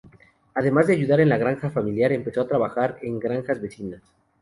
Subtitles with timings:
[0.55, 4.01] Además de ayudar en la granja familiar, empezó a trabajar en granjas vecinas.